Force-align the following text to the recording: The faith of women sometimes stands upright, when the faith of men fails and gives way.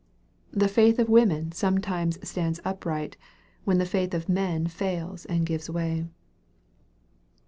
The 0.49 0.67
faith 0.67 0.97
of 0.97 1.09
women 1.09 1.51
sometimes 1.51 2.17
stands 2.27 2.59
upright, 2.65 3.17
when 3.65 3.77
the 3.77 3.85
faith 3.85 4.15
of 4.15 4.27
men 4.27 4.65
fails 4.65 5.25
and 5.25 5.45
gives 5.45 5.69
way. 5.69 6.07